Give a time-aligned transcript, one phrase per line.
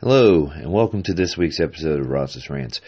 [0.00, 2.80] Hello, and welcome to this week's episode of Ross's Rants,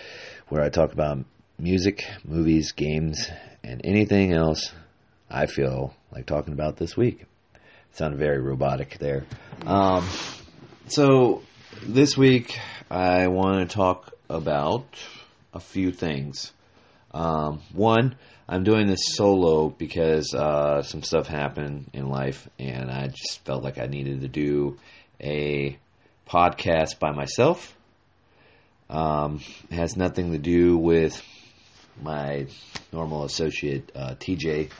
[0.48, 1.18] where I talk about
[1.58, 3.28] music, movies, games,
[3.64, 4.70] and anything else
[5.28, 7.24] I feel like talking about this week.
[7.90, 9.24] Sounded very robotic there.
[9.66, 10.08] Um,
[10.86, 11.42] so,
[11.82, 12.56] this week
[12.88, 14.86] I want to talk about
[15.52, 16.52] a few things.
[17.12, 18.14] Um, one,
[18.48, 23.64] I'm doing this solo because uh, some stuff happened in life, and I just felt
[23.64, 24.78] like I needed to do
[25.20, 25.76] a
[26.30, 27.76] podcast by myself.
[28.88, 31.22] Um, has nothing to do with
[32.00, 32.46] my
[32.92, 34.70] normal associate uh, TJ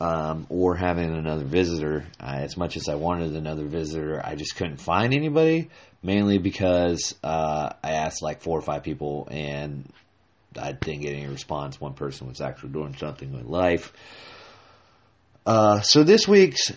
[0.00, 2.04] um, or having another visitor.
[2.20, 5.70] I, as much as I wanted another visitor, I just couldn't find anybody.
[6.04, 9.88] Mainly because uh, I asked like four or five people and
[10.60, 11.80] I didn't get any response.
[11.80, 13.92] One person was actually doing something with life.
[15.46, 16.72] Uh, so this week's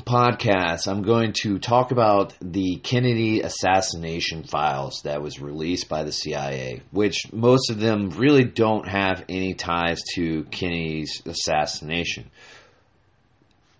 [0.00, 6.12] podcast, I'm going to talk about the Kennedy assassination files that was released by the
[6.12, 12.30] CIA, which most of them really don't have any ties to Kennedy's assassination.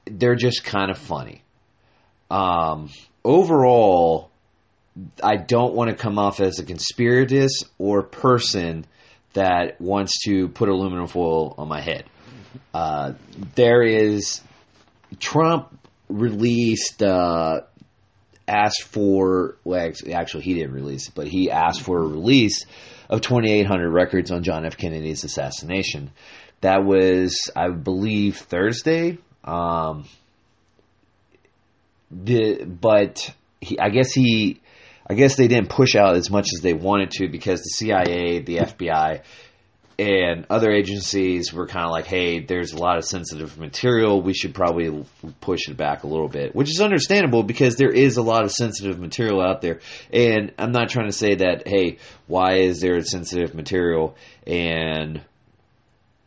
[0.05, 1.43] They're just kind of funny.
[2.31, 2.91] Um,
[3.25, 4.31] overall,
[5.23, 8.85] I don't want to come off as a conspiratist or person
[9.33, 12.05] that wants to put aluminum foil on my head.
[12.75, 13.15] Uh,
[13.55, 14.43] there is
[15.19, 15.79] Trump
[16.13, 17.61] released uh,
[18.47, 22.65] asked for well actually he didn't release it but he asked for a release
[23.09, 24.77] of 2800 records on John F.
[24.77, 26.11] Kennedy's assassination.
[26.63, 29.19] That was I believe Thursday.
[29.45, 30.05] Um,
[32.11, 34.61] the but he, I guess he
[35.09, 38.39] I guess they didn't push out as much as they wanted to because the CIA
[38.41, 39.23] the FBI
[40.03, 44.21] and other agencies were kind of like, hey, there's a lot of sensitive material.
[44.21, 45.07] We should probably
[45.41, 48.51] push it back a little bit, which is understandable because there is a lot of
[48.51, 49.79] sensitive material out there.
[50.13, 55.21] And I'm not trying to say that, hey, why is there sensitive material and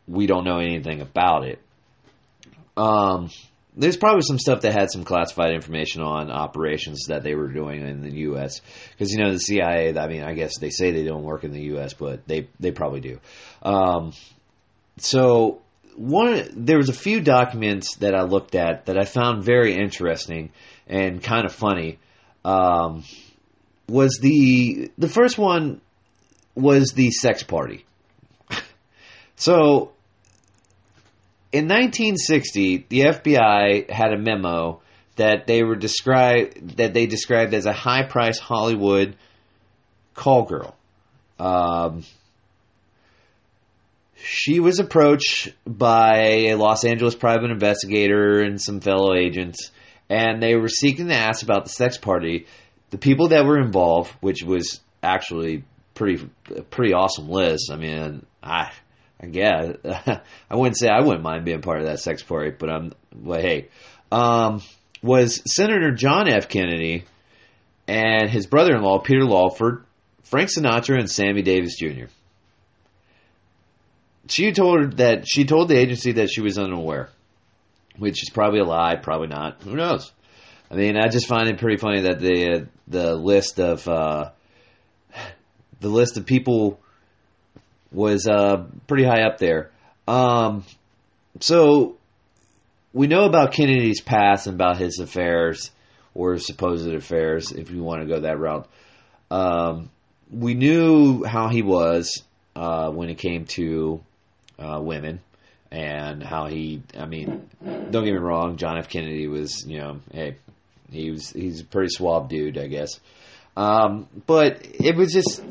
[0.08, 1.60] we don't know anything about it?
[2.78, 3.30] Um,
[3.78, 7.86] there's probably some stuff that had some classified information on operations that they were doing
[7.88, 8.62] in the U.S.
[8.92, 9.98] Because you know the CIA.
[9.98, 12.72] I mean, I guess they say they don't work in the U.S., but they they
[12.72, 13.20] probably do.
[13.62, 14.14] Um,
[14.98, 15.62] so
[15.96, 20.52] one, there was a few documents that I looked at that I found very interesting
[20.88, 22.00] and kind of funny.
[22.44, 23.04] Um,
[23.88, 25.82] was the the first one
[26.54, 27.86] was the sex party.
[29.36, 29.92] so
[31.56, 34.82] in 1960, the FBI had a memo
[35.16, 39.16] that they were described that they described as a high price Hollywood
[40.16, 40.76] call girl.
[41.40, 42.04] Um,
[44.18, 49.72] she was approached by a Los Angeles private investigator and some fellow agents,
[50.10, 52.48] and they were seeking to ask about the sex party.
[52.90, 56.30] The people that were involved, which was actually pretty
[56.70, 57.72] pretty awesome list.
[57.72, 58.74] I mean, I
[59.22, 59.28] I
[60.50, 62.94] I wouldn't say I wouldn't mind being part of that sex party, but I'm.
[63.16, 63.70] Well, hey,
[64.12, 64.62] um,
[65.02, 66.50] was Senator John F.
[66.50, 67.06] Kennedy
[67.88, 69.86] and his brother-in-law Peter Lawford,
[70.24, 72.06] Frank Sinatra, and Sammy Davis Jr.
[74.28, 77.10] She told that she told the agency that she was unaware,
[77.98, 79.62] which is probably a lie, probably not.
[79.62, 80.12] Who knows?
[80.70, 84.32] I mean, I just find it pretty funny that the the list of uh,
[85.80, 86.80] the list of people
[87.96, 89.72] was uh, pretty high up there.
[90.08, 90.64] Um,
[91.40, 91.98] so
[92.94, 95.72] we know about Kennedy's past and about his affairs
[96.14, 98.68] or supposed affairs, if you want to go that route.
[99.32, 99.90] Um,
[100.32, 102.24] we knew how he was
[102.56, 104.02] uh, when it came to
[104.60, 105.20] uh, women
[105.72, 106.84] and how he.
[106.98, 108.90] I mean, don't get me wrong, John F.
[108.90, 110.38] Kennedy was, you know, hey,
[110.92, 113.00] he was he's a pretty suave dude, I guess.
[113.58, 115.42] Um, but it was just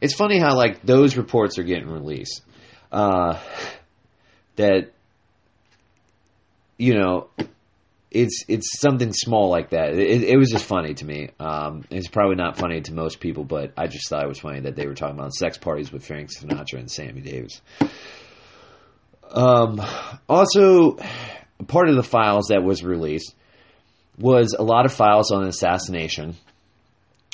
[0.00, 2.42] it's funny how like those reports are getting released.
[2.90, 3.38] Uh,
[4.56, 4.92] that
[6.78, 7.28] you know,
[8.10, 9.94] it's it's something small like that.
[9.94, 11.30] It, it was just funny to me.
[11.38, 14.60] Um, it's probably not funny to most people, but I just thought it was funny
[14.60, 17.60] that they were talking about sex parties with Frank Sinatra and Sammy Davis.
[19.30, 19.82] Um,
[20.28, 20.96] also,
[21.66, 23.34] part of the files that was released
[24.18, 26.36] was a lot of files on the assassination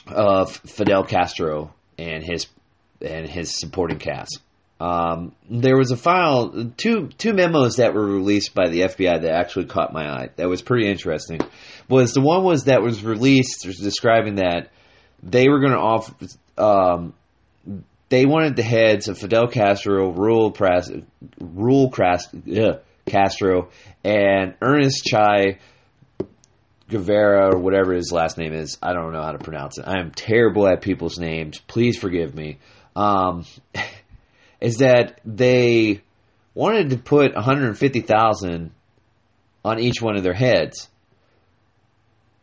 [0.07, 2.47] of Fidel Castro and his
[3.05, 4.41] and his supporting cast.
[4.81, 9.31] Um, there was a file, two two memos that were released by the FBI that
[9.31, 10.31] actually caught my eye.
[10.37, 11.41] That was pretty interesting.
[11.89, 14.71] Was the one was that was released describing that
[15.23, 16.15] they were going to offer.
[16.59, 17.15] Um,
[18.09, 21.05] they wanted the heads of Fidel Castro, Raul, Pras,
[21.41, 23.71] Raul Cras, ugh, Castro,
[24.05, 25.59] and Ernest Chai
[26.89, 28.77] Guevara or whatever his last name is.
[28.83, 29.85] I don't know how to pronounce it.
[29.87, 31.59] I am terrible at people's names.
[31.59, 32.59] Please forgive me.
[32.97, 33.45] Um,
[34.61, 36.03] is that they
[36.55, 38.71] wanted to put 150,000
[39.65, 40.89] on each one of their heads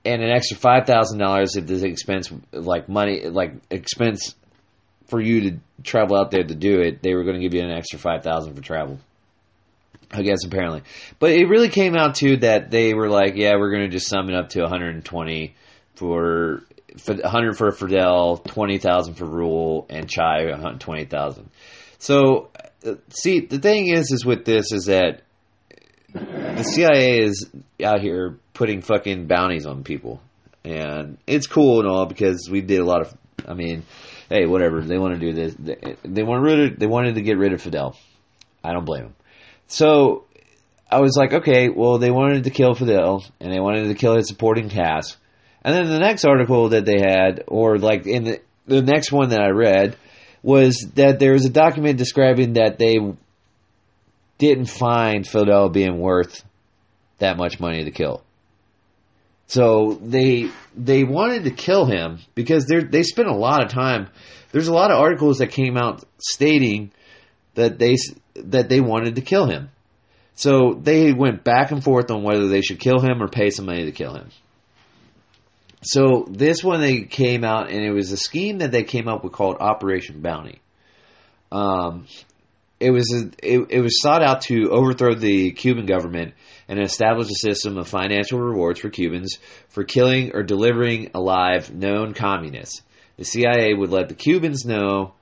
[0.04, 4.36] and an extra $5,000 if this expense like money like expense
[5.08, 7.62] for you to travel out there to do it, they were going to give you
[7.62, 9.00] an extra 5,000 for travel.
[10.10, 10.84] I guess apparently.
[11.20, 14.10] But it really came out to that they were like, yeah, we're going to just
[14.10, 15.56] sum it up to 120
[15.96, 16.64] for,
[16.98, 21.50] for 100 for Fidel, 20,000 for Rule, and Chai 20,000.
[22.00, 22.50] So,
[22.86, 25.22] uh, see, the thing is, is with this is that
[26.14, 27.50] the CIA is
[27.84, 30.22] out here putting fucking bounties on people,
[30.64, 33.14] and it's cool and all because we did a lot of.
[33.48, 33.84] I mean,
[34.30, 37.22] hey, whatever they want to do this, they, they want rid of, they wanted to
[37.22, 37.98] get rid of Fidel.
[38.64, 39.16] I don't blame them.
[39.68, 40.26] So
[40.90, 44.16] I was like, okay, well, they wanted to kill Fidel and they wanted to kill
[44.16, 45.18] his supporting cast.
[45.64, 49.30] And then the next article that they had, or like in the, the next one
[49.30, 49.96] that I read,
[50.42, 52.98] was that there was a document describing that they
[54.38, 56.44] didn't find Fidel being worth
[57.20, 58.24] that much money to kill.
[59.46, 64.08] So they they wanted to kill him because they they spent a lot of time.
[64.52, 66.92] There's a lot of articles that came out stating
[67.56, 67.98] that they
[68.36, 69.70] that they wanted to kill him.
[70.36, 73.66] So they went back and forth on whether they should kill him or pay some
[73.66, 74.30] money to kill him.
[75.82, 79.24] So this one they came out and it was a scheme that they came up
[79.24, 80.62] with called Operation Bounty.
[81.52, 82.06] Um,
[82.80, 86.34] it was a, it, it was sought out to overthrow the Cuban government
[86.68, 89.38] and establish a system of financial rewards for Cubans
[89.70, 92.82] for killing or delivering alive known communists.
[93.18, 95.14] The CIA would let the Cubans know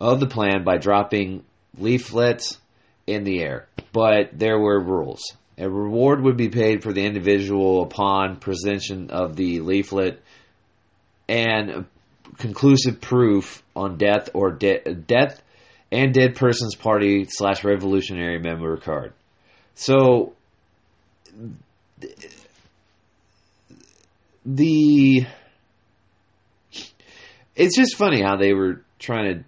[0.00, 1.44] of the plan by dropping
[1.76, 2.58] leaflets
[3.06, 5.22] in the air, but there were rules.
[5.58, 10.22] A reward would be paid for the individual upon presentation of the leaflet
[11.28, 11.86] and
[12.38, 15.42] conclusive proof on death or de- death
[15.90, 19.12] and dead person's party slash revolutionary member card.
[19.74, 20.34] So
[24.44, 25.26] the
[27.56, 29.44] it's just funny how they were trying to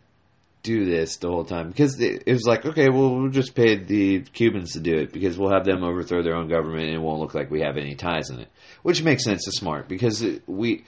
[0.62, 1.68] do this the whole time.
[1.68, 5.38] Because it, was like okay well we'll just pay the cubans to do it because
[5.38, 7.94] we'll have them overthrow their own government and it won't look like we have any
[7.94, 8.48] ties in it.
[8.82, 10.84] Which makes sense it's smart because we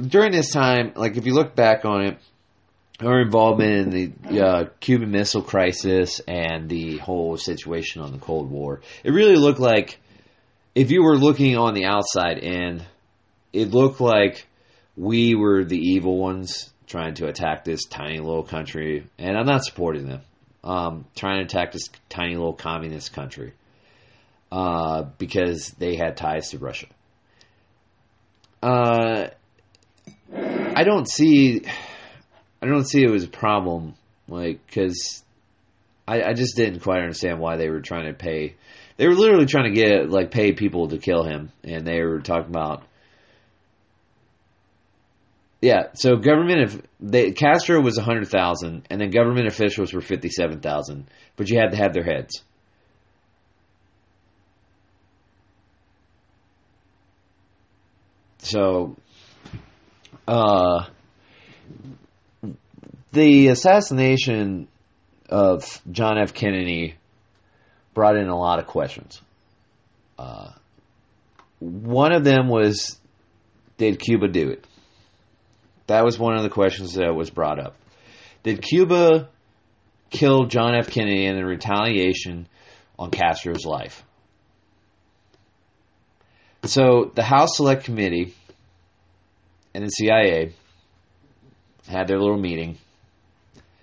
[0.00, 2.18] during this time like if you look back on it
[3.00, 8.50] our involvement in the uh, Cuban Missile Crisis and the whole situation on the Cold
[8.50, 9.98] War, it really looked like
[10.74, 12.82] if you were looking on the outside in,
[13.52, 14.46] it looked like
[14.96, 19.64] we were the evil ones trying to attack this tiny little country, and I'm not
[19.64, 20.20] supporting them.
[20.62, 23.52] Um, trying to attack this tiny little communist country
[24.52, 26.86] uh, because they had ties to Russia.
[28.62, 29.28] Uh,
[30.32, 31.62] I don't see
[32.62, 33.94] I don't see it was a problem,
[34.28, 35.24] like because
[36.06, 38.54] I, I just didn't quite understand why they were trying to pay.
[38.98, 42.20] They were literally trying to get like pay people to kill him, and they were
[42.20, 42.84] talking about.
[45.62, 50.28] Yeah, so government they Castro was a hundred thousand, and then government officials were fifty
[50.28, 51.06] seven thousand,
[51.36, 52.42] but you had to have their heads.
[58.38, 58.96] So,
[60.26, 60.86] uh,
[63.12, 64.66] the assassination
[65.28, 66.34] of John F.
[66.34, 66.96] Kennedy
[67.94, 69.22] brought in a lot of questions.
[70.18, 70.50] Uh,
[71.60, 72.98] one of them was,
[73.78, 74.66] did Cuba do it?
[75.86, 77.76] That was one of the questions that was brought up.
[78.42, 79.28] Did Cuba
[80.10, 80.90] kill John F.
[80.90, 82.48] Kennedy in retaliation
[82.98, 84.04] on Castro's life?
[86.64, 88.34] So the House Select Committee
[89.74, 90.54] and the CIA
[91.88, 92.78] had their little meeting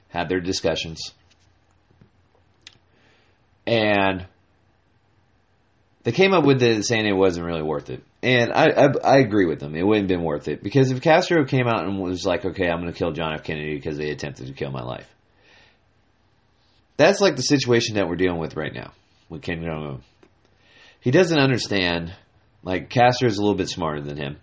[0.09, 1.13] had their discussions,
[3.65, 4.25] and
[6.03, 8.03] they came up with it saying it wasn't really worth it.
[8.21, 9.75] And I, I, I agree with them.
[9.75, 12.67] It wouldn't have been worth it because if Castro came out and was like, "Okay,
[12.69, 13.43] I'm going to kill John F.
[13.43, 15.07] Kennedy because they attempted to kill my life,"
[16.97, 18.91] that's like the situation that we're dealing with right now
[19.29, 20.03] with Kim Jong Un.
[20.99, 22.13] He doesn't understand.
[22.61, 24.37] Like Castro is a little bit smarter than him.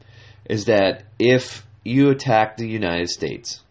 [0.49, 3.63] Is that if you attack the United States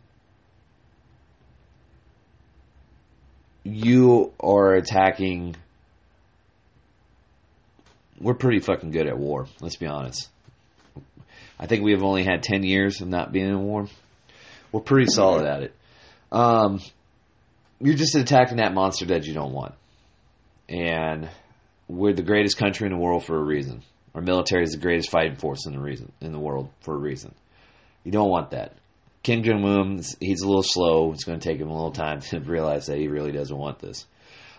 [3.66, 5.56] you are attacking.
[8.20, 9.48] We're pretty fucking good at war.
[9.60, 10.30] Let's be honest.
[11.60, 13.88] I think we have only had ten years of not being in war.
[14.72, 15.76] We're pretty solid at it.
[16.32, 16.82] Um,
[17.80, 19.74] you're just attacking that monster that you don't want,
[20.68, 21.30] and
[21.88, 23.84] we're the greatest country in the world for a reason.
[24.14, 26.98] Our military is the greatest fighting force in the reason in the world for a
[26.98, 27.34] reason.
[28.04, 28.74] You don't want that.
[29.24, 31.12] Kim Jong Un, he's a little slow.
[31.12, 33.80] It's going to take him a little time to realize that he really doesn't want
[33.80, 34.06] this.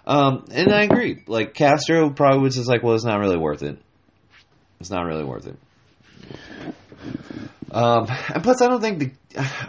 [0.06, 1.24] Um, and I agree.
[1.26, 3.78] Like Castro probably was just like, well, it's not really worth it.
[4.80, 5.56] It's not really worth it.
[7.70, 9.10] Um, and plus, I don't think the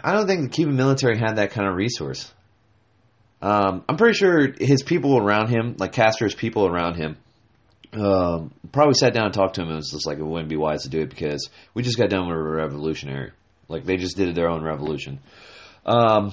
[0.02, 2.32] I don't think the Cuban military had that kind of resource.
[3.42, 7.16] Um, I'm pretty sure his people around him, like Castro's people around him,
[7.92, 10.56] um, probably sat down and talked to him and was just like, it wouldn't be
[10.56, 13.32] wise to do it because we just got done with a revolutionary.
[13.68, 15.20] Like they just did their own revolution.
[15.86, 16.32] Um,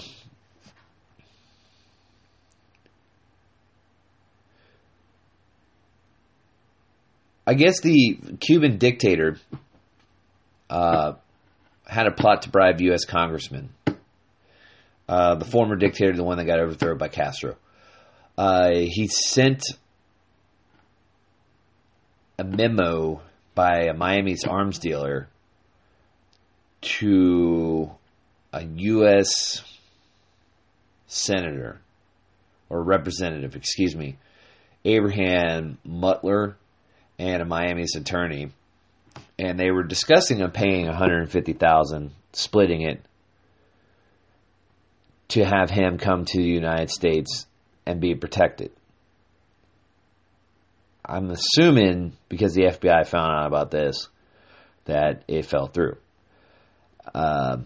[7.47, 9.37] I guess the Cuban dictator
[10.69, 11.13] uh,
[11.85, 13.05] had a plot to bribe U.S.
[13.05, 13.69] congressmen.
[15.07, 17.55] Uh, the former dictator, the one that got overthrown by Castro.
[18.37, 19.61] Uh, he sent
[22.39, 23.21] a memo
[23.53, 25.29] by a Miami's arms dealer
[26.81, 27.91] to
[28.51, 29.63] a U.S.
[31.07, 31.79] senator
[32.69, 34.17] or representative, excuse me,
[34.83, 36.55] Abraham Multer,
[37.17, 38.51] and a Miami's attorney,
[39.39, 43.01] and they were discussing of paying 150,000, splitting it
[45.29, 47.47] to have him come to the United States
[47.85, 48.71] and be protected.
[51.03, 54.07] I'm assuming because the FBI found out about this
[54.85, 55.97] that it fell through.
[57.13, 57.57] Uh,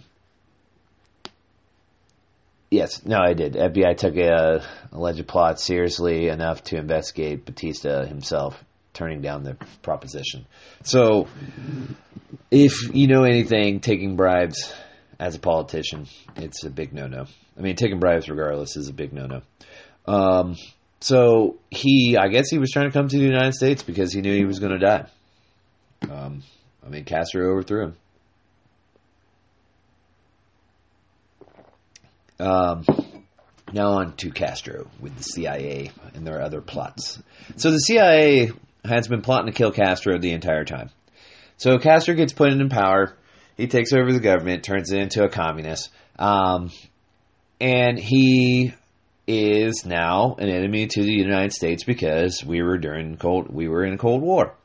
[2.70, 3.54] yes, no, I did.
[3.54, 8.62] FBI took a alleged plot seriously enough to investigate Batista himself
[8.94, 10.46] turning down the proposition.
[10.84, 11.28] So,
[12.52, 14.74] if you know anything, taking bribes
[15.20, 17.26] as a politician, it's a big no-no.
[17.58, 19.42] I mean, taking bribes regardless is a big no-no.
[20.06, 20.56] Um,
[21.02, 24.22] so he, I guess, he was trying to come to the United States because he
[24.22, 25.06] knew he was going to die.
[26.10, 26.44] Um,
[26.86, 27.96] I mean, Castro overthrew him.
[32.40, 32.86] Um,
[33.74, 37.22] now on to Castro with the CIA and their other plots.
[37.58, 38.52] So the CIA
[38.86, 40.90] has been plotting to kill Castro the entire time.
[41.58, 43.14] So Castro gets put in power.
[43.58, 46.72] He takes over the government, turns it into a communist, um,
[47.60, 48.74] and he
[49.28, 53.84] is now an enemy to the United States because we were during cold we were
[53.84, 54.56] in a Cold War,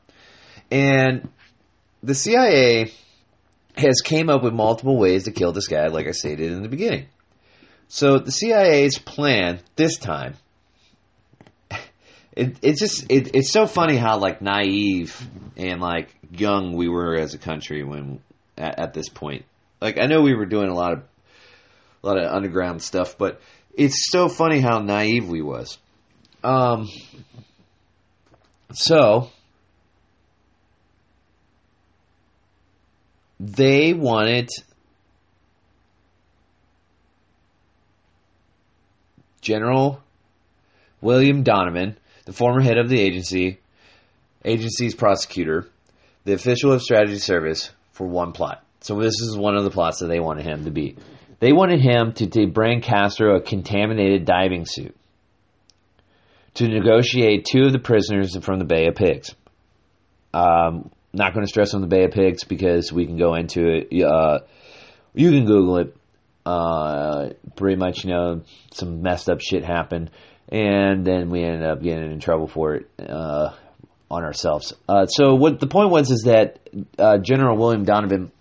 [0.71, 1.29] and
[2.01, 2.91] the CIA
[3.75, 6.69] has came up with multiple ways to kill this guy, like I stated in the
[6.69, 7.07] beginning.
[7.89, 10.35] So the CIA's plan this time
[12.35, 17.15] it, it's just it, it's so funny how like naive and like young we were
[17.15, 18.19] as a country when
[18.57, 19.45] at, at, this point.
[19.81, 21.03] Like I know we were doing a lot of
[22.03, 23.41] a lot of underground stuff, but
[23.73, 25.77] it's so funny how naive we was.
[26.43, 26.89] Um,
[28.73, 29.29] so
[33.39, 34.49] they wanted
[39.41, 40.01] General
[41.01, 43.59] William Donovan the former head of the agency,
[44.43, 45.67] agency's prosecutor,
[46.25, 48.63] the official of strategy service for one plot.
[48.81, 50.97] So this is one of the plots that they wanted him to be.
[51.39, 54.95] They wanted him to, to bring Castro a contaminated diving suit
[56.55, 59.35] to negotiate two of the prisoners from the Bay of Pigs.
[60.33, 63.67] Um, not going to stress on the Bay of Pigs because we can go into
[63.67, 64.03] it.
[64.03, 64.39] Uh,
[65.13, 65.95] you can Google it.
[66.45, 68.41] Uh, pretty much, you know,
[68.71, 70.11] some messed up shit happened
[70.49, 73.53] and then we ended up getting in trouble for it uh,
[74.09, 74.73] on ourselves.
[74.87, 76.59] Uh, so what the point was is that
[76.97, 78.31] uh, General William Donovan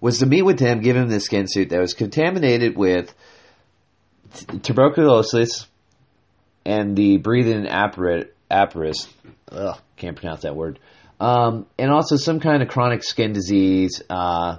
[0.00, 3.12] was to meet with him, give him this skin suit that was contaminated with
[4.34, 5.66] t- tuberculosis
[6.64, 9.08] and the breathing apparatus.
[9.50, 10.78] Ugh, can't pronounce that word.
[11.18, 14.02] Um, and also some kind of chronic skin disease.
[14.08, 14.58] Uh,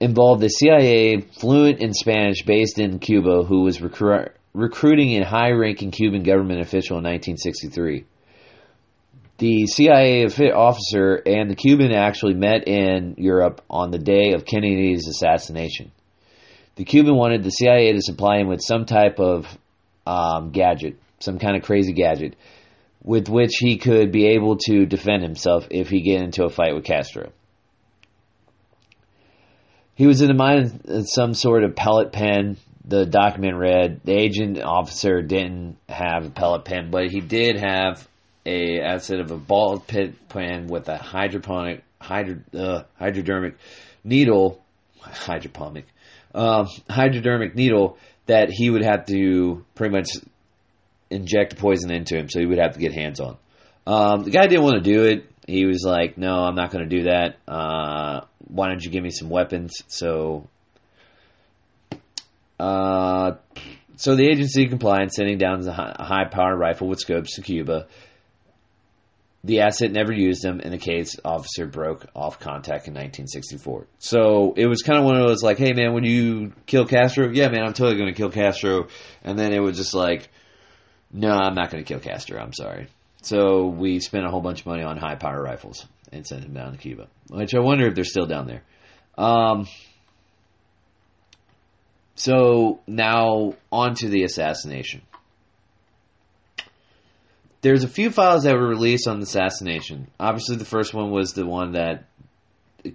[0.00, 5.50] involve the CIA fluent in Spanish based in Cuba who was recru- recruiting a high
[5.50, 8.04] ranking Cuban government official in 1963.
[9.38, 15.06] The CIA officer and the Cuban actually met in Europe on the day of Kennedy's
[15.06, 15.92] assassination.
[16.74, 19.46] The Cuban wanted the CIA to supply him with some type of
[20.06, 22.34] um, gadget, some kind of crazy gadget,
[23.02, 26.74] with which he could be able to defend himself if he get into a fight
[26.74, 27.30] with Castro.
[29.98, 32.56] He was in the mind of some sort of pellet pen.
[32.84, 38.06] The document read the agent officer didn't have a pellet pen, but he did have
[38.46, 43.56] a instead of a ball pit pen with a hydroponic hydro, uh, hypodermic
[44.04, 44.62] needle,
[45.00, 45.86] hydroponic
[46.32, 50.10] um, hypodermic needle that he would have to pretty much
[51.10, 53.36] inject poison into him, so he would have to get hands on.
[53.84, 55.28] Um, the guy didn't want to do it.
[55.48, 57.36] He was like, "No, I'm not going to do that.
[57.48, 60.46] Uh, why don't you give me some weapons?" So,
[62.60, 63.32] uh,
[63.96, 65.72] so the agency complied, sending down a
[66.04, 67.86] high power rifle with scopes to Cuba.
[69.42, 73.86] The asset never used them, and the case officer broke off contact in 1964.
[74.00, 77.30] So it was kind of one of those like, "Hey man, when you kill Castro,
[77.30, 78.88] yeah man, I'm totally going to kill Castro,"
[79.24, 80.28] and then it was just like,
[81.10, 82.38] "No, I'm not going to kill Castro.
[82.38, 82.88] I'm sorry."
[83.22, 86.54] So we spent a whole bunch of money on high power rifles and sent them
[86.54, 88.62] down to Cuba, which I wonder if they're still down there.
[89.16, 89.66] Um,
[92.14, 95.02] so now on to the assassination
[97.60, 100.08] there's a few files that were released on the assassination.
[100.18, 102.04] Obviously, the first one was the one that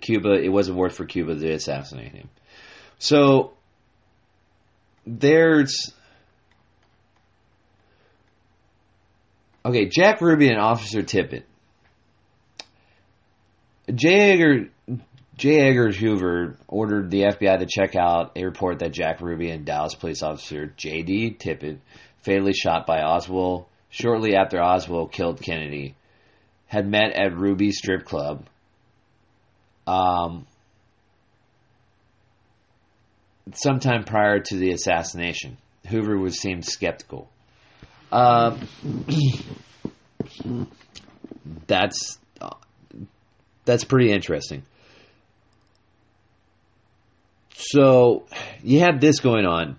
[0.02, 0.34] Cuba.
[0.34, 2.30] It wasn't worth for Cuba to assassinate him.
[3.00, 3.54] So
[5.06, 5.92] there's
[9.66, 9.86] okay.
[9.88, 11.44] Jack Ruby and Officer Tippit.
[13.94, 14.32] J.
[14.32, 14.70] Edgar
[15.36, 15.60] J.
[15.60, 19.96] Edgar Hoover ordered the FBI to check out a report that Jack Ruby and Dallas
[19.96, 21.38] police officer J.D.
[21.40, 21.80] Tippit
[22.22, 25.96] fatally shot by Oswald shortly after Oswald killed Kennedy,
[26.66, 28.48] had met at Ruby Strip Club.
[29.86, 30.48] Um,
[33.54, 35.58] sometime prior to the assassination,
[35.90, 37.30] Hoover was seemed skeptical.
[38.14, 38.68] Um,
[41.66, 42.20] that's
[43.66, 44.64] that's pretty interesting.
[47.56, 48.26] So
[48.62, 49.78] you have this going on.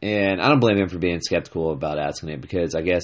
[0.00, 3.02] And I don't blame him for being skeptical about asking it because I guess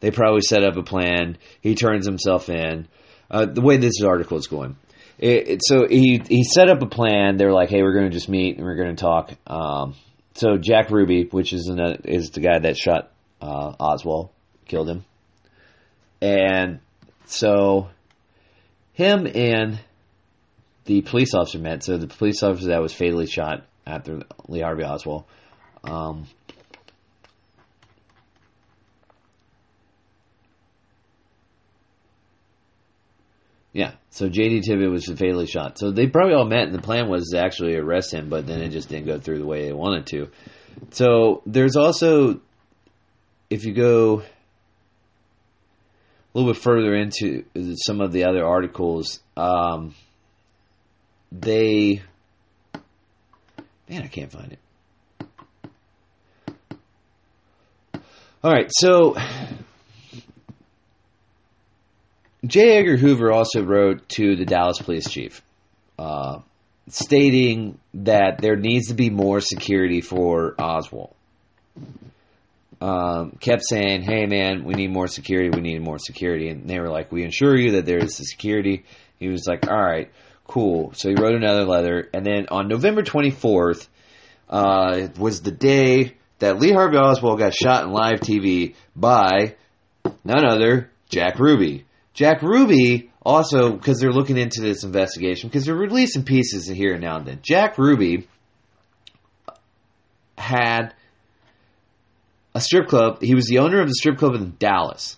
[0.00, 1.38] they probably set up a plan.
[1.60, 2.88] He turns himself in.
[3.30, 4.76] Uh, the way this article is going.
[5.18, 7.36] It, it, so he he set up a plan.
[7.36, 9.30] They're like, hey, we're going to just meet and we're going to talk.
[9.46, 9.94] Um,
[10.34, 14.30] so Jack Ruby, which is a, is the guy that shot uh, Oswald,
[14.66, 15.04] killed him,
[16.20, 16.80] and
[17.26, 17.88] so
[18.92, 19.78] him and
[20.84, 21.82] the police officer met.
[21.84, 25.24] So the police officer that was fatally shot after Lee Harvey Oswald
[25.84, 26.26] um,
[33.72, 35.78] yeah, so JD Tippit was fatally shot.
[35.78, 38.60] So they probably all met, and the plan was to actually arrest him, but then
[38.60, 40.28] it just didn't go through the way they wanted to.
[40.90, 42.40] So there's also,
[43.48, 44.20] if you go
[46.34, 47.44] a little bit further into
[47.76, 49.94] some of the other articles, um,
[51.30, 52.02] they,
[53.88, 54.58] man, I can't find it.
[58.44, 59.14] All right, so
[62.44, 62.78] J.
[62.78, 65.42] Edgar Hoover also wrote to the Dallas police chief,
[65.98, 66.40] uh,
[66.88, 71.14] stating that there needs to be more security for Oswald.
[72.80, 75.50] Um, kept saying, "Hey, man, we need more security.
[75.50, 78.24] We need more security." And they were like, "We assure you that there is the
[78.24, 78.82] security."
[79.20, 80.10] He was like, "All right,
[80.48, 83.88] cool." So he wrote another letter, and then on November twenty fourth
[84.50, 89.54] uh, was the day that Lee Harvey Oswald got shot in live TV by
[90.24, 91.84] none other Jack Ruby.
[92.14, 97.02] Jack Ruby also because they're looking into this investigation because they're releasing pieces here and
[97.02, 97.38] now and then.
[97.42, 98.28] Jack Ruby
[100.36, 100.94] had
[102.54, 103.22] a strip club.
[103.22, 105.16] He was the owner of the strip club in Dallas.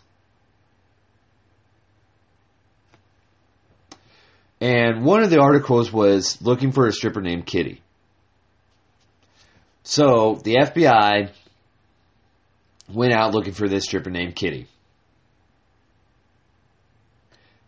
[4.61, 7.83] And one of the articles was looking for a stripper named Kitty.
[9.83, 11.31] So the FBI
[12.89, 14.69] went out looking for this stripper named Kitty.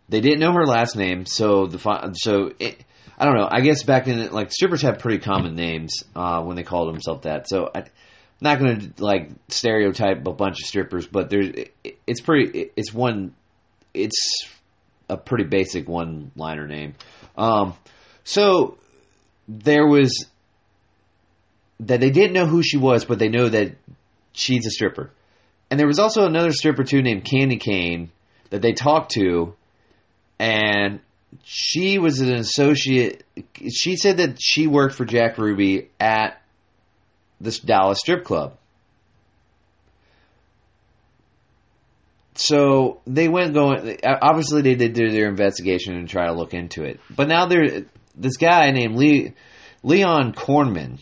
[0.09, 1.79] They didn't know her last name, so the
[2.13, 2.83] so it,
[3.17, 3.47] I don't know.
[3.49, 7.23] I guess back in like strippers have pretty common names uh, when they called themselves
[7.23, 7.49] that.
[7.49, 7.85] So I, am
[8.39, 12.71] not going to like stereotype a bunch of strippers, but there's it, it's pretty.
[12.75, 13.33] It's one.
[13.93, 14.45] It's
[15.09, 16.93] a pretty basic one liner name.
[17.37, 17.73] Um,
[18.23, 18.77] so
[19.47, 20.27] there was
[21.79, 23.75] that they didn't know who she was, but they know that
[24.33, 25.11] she's a stripper.
[25.69, 28.11] And there was also another stripper too named Candy Cane
[28.49, 29.53] that they talked to,
[30.39, 30.99] and
[31.43, 33.23] she was an associate.
[33.69, 36.41] She said that she worked for Jack Ruby at
[37.39, 38.57] this Dallas strip club.
[42.35, 43.99] So they went going.
[44.03, 46.99] Obviously, they did their investigation and try to look into it.
[47.09, 49.33] But now there, this guy named Lee,
[49.81, 50.99] Leon Cornman.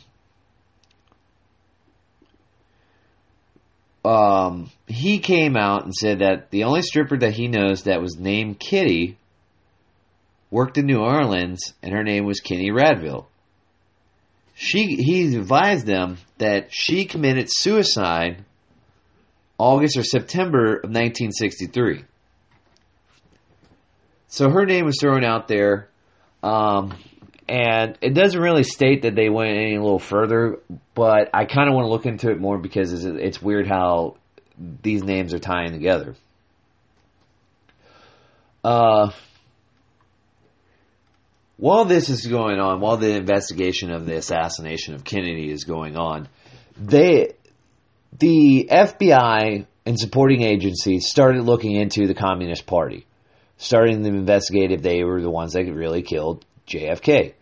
[4.05, 8.17] Um, he came out and said that the only stripper that he knows that was
[8.17, 9.17] named Kitty
[10.55, 13.25] worked in New Orleans, and her name was Kenny Radville.
[14.55, 18.45] She he advised them that she committed suicide
[19.57, 22.05] August or September of 1963.
[24.29, 25.89] So her name was thrown out there,
[26.41, 26.93] um,
[27.49, 30.59] and it doesn't really state that they went any little further,
[30.93, 34.15] but I kind of want to look into it more because it's, it's weird how
[34.81, 36.15] these names are tying together.
[38.63, 39.11] Uh,
[41.57, 45.95] while this is going on, while the investigation of the assassination of Kennedy is going
[45.95, 46.27] on,
[46.77, 47.33] they
[48.17, 53.05] the FBI and supporting agencies started looking into the Communist Party,
[53.57, 57.33] starting to investigate if they were the ones that really killed JFK.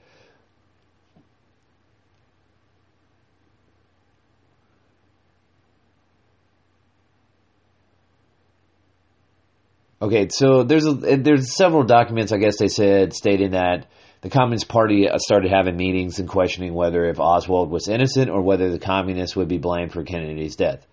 [10.01, 13.87] Okay, so there's a, there's several documents I guess they said stating that
[14.23, 18.41] the Communist Party uh, started having meetings and questioning whether if Oswald was innocent or
[18.41, 20.87] whether the communists would be blamed for Kennedy's death.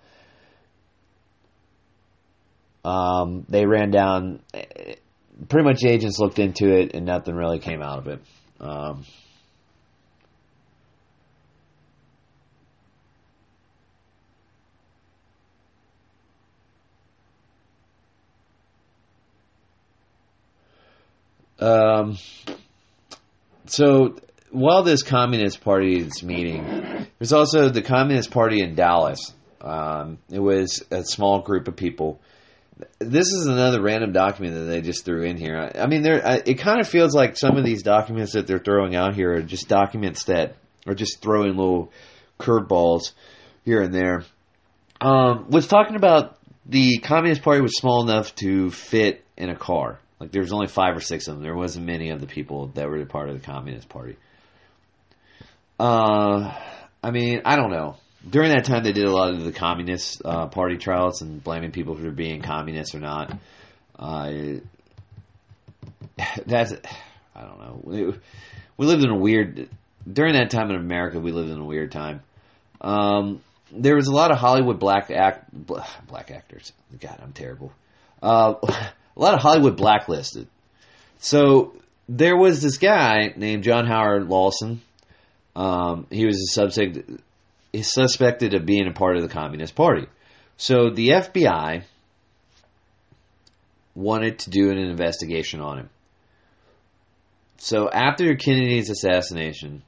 [2.84, 4.40] Um, they ran down,
[5.48, 8.20] pretty much agents looked into it and nothing really came out of it.
[8.58, 9.04] Um,
[21.60, 22.18] um,
[23.70, 24.16] so
[24.50, 29.32] while this Communist Party is meeting, there's also the Communist Party in Dallas.
[29.60, 32.20] Um, it was a small group of people.
[32.98, 35.70] This is another random document that they just threw in here.
[35.78, 36.42] I mean, there.
[36.46, 39.42] It kind of feels like some of these documents that they're throwing out here are
[39.42, 40.56] just documents that
[40.86, 41.92] are just throwing little
[42.38, 43.12] curveballs
[43.64, 44.24] here and there.
[45.00, 50.00] Um, was talking about the Communist Party was small enough to fit in a car.
[50.20, 51.42] Like there was only five or six of them.
[51.42, 54.16] There wasn't many of the people that were part of the Communist Party.
[55.78, 56.54] Uh,
[57.02, 57.96] I mean, I don't know.
[58.28, 61.72] During that time, they did a lot of the Communist uh, Party trials and blaming
[61.72, 63.38] people for being communists or not.
[63.98, 64.32] Uh,
[66.46, 66.74] that's
[67.34, 67.80] I don't know.
[67.82, 68.14] We,
[68.76, 69.70] we lived in a weird
[70.10, 71.18] during that time in America.
[71.18, 72.20] We lived in a weird time.
[72.82, 73.40] Um,
[73.72, 76.72] there was a lot of Hollywood black act black actors.
[77.00, 77.72] God, I'm terrible.
[78.22, 78.54] Uh,
[79.16, 80.48] a lot of Hollywood blacklisted.
[81.18, 81.74] So
[82.08, 84.80] there was this guy named John Howard Lawson.
[85.54, 86.98] Um, he was a suspect,
[87.72, 90.06] he's suspected of being a part of the Communist Party.
[90.56, 91.84] So the FBI
[93.94, 95.90] wanted to do an investigation on him.
[97.58, 99.82] So after Kennedy's assassination,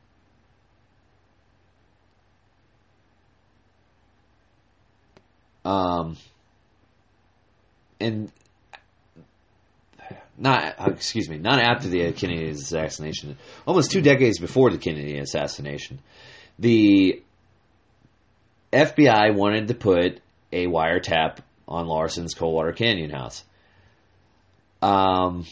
[5.64, 6.16] um,
[7.98, 8.30] and
[10.38, 15.18] not uh, excuse me, not after the Kennedy assassination, almost two decades before the Kennedy
[15.18, 16.00] assassination,
[16.58, 17.22] the
[18.72, 20.20] FBI wanted to put
[20.52, 23.44] a wiretap on Lawson's Coldwater Canyon house.
[24.80, 25.46] Um,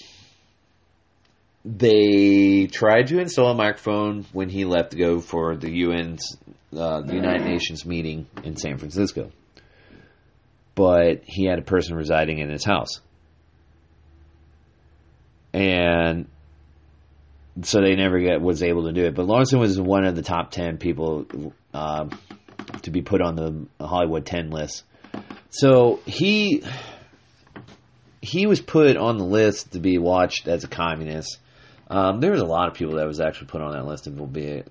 [1.64, 6.37] they tried to install a microphone when he left to go for the UN's
[6.77, 9.31] uh, the United Nations meeting in San Francisco,
[10.75, 13.01] but he had a person residing in his house
[15.53, 16.27] and
[17.63, 19.15] so they never get was able to do it.
[19.15, 22.09] But Lawson was one of the top ten people uh,
[22.83, 24.85] to be put on the Hollywood ten list.
[25.51, 26.63] So he
[28.23, 31.39] he was put on the list to be watched as a communist.
[31.89, 34.33] Um, there was a lot of people that was actually put on that list of
[34.33, 34.63] be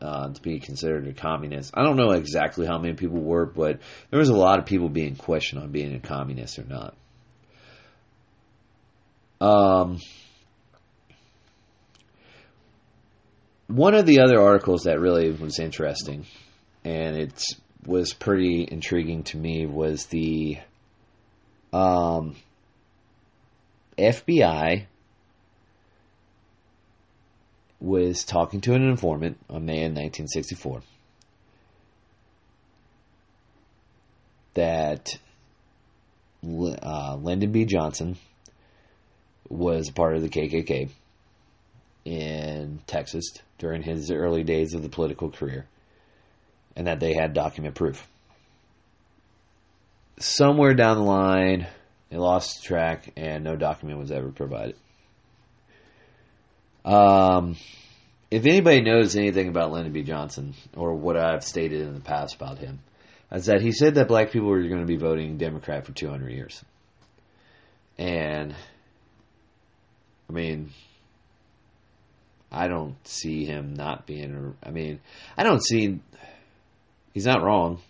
[0.00, 1.72] uh, to be considered a communist.
[1.74, 3.80] I don't know exactly how many people were, but
[4.10, 6.94] there was a lot of people being questioned on being a communist or not.
[9.42, 9.98] Um,
[13.66, 16.26] one of the other articles that really was interesting,
[16.84, 17.42] and it
[17.84, 20.58] was pretty intriguing to me, was the
[21.72, 22.36] um,
[23.98, 24.86] FBI
[27.80, 30.82] was talking to an informant on May in 1964
[34.54, 35.18] that
[36.44, 37.64] uh, Lyndon B.
[37.64, 38.16] Johnson
[39.52, 40.88] was part of the KKK
[42.04, 45.66] in Texas during his early days of the political career,
[46.74, 48.06] and that they had document proof.
[50.18, 51.66] Somewhere down the line,
[52.10, 54.76] they lost track, and no document was ever provided.
[56.84, 57.56] Um,
[58.30, 60.02] if anybody knows anything about Lyndon B.
[60.02, 62.80] Johnson or what I've stated in the past about him,
[63.30, 66.30] is that he said that black people were going to be voting Democrat for 200
[66.30, 66.64] years.
[67.98, 68.54] And,
[70.32, 70.70] I mean,
[72.50, 74.56] I don't see him not being.
[74.62, 75.00] I mean,
[75.36, 76.00] I don't see.
[77.12, 77.80] He's not wrong.